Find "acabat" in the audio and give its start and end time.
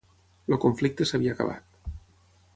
1.37-1.79